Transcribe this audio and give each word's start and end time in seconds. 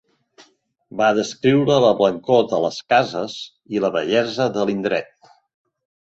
Va 1.01 1.09
descriure 1.17 1.75
la 1.83 1.91
blancor 1.99 2.41
de 2.55 2.63
les 2.65 2.81
cases 2.95 3.37
i 3.77 3.85
la 3.85 3.93
bellesa 3.99 4.51
de 4.59 4.67
l'indret. 4.71 5.33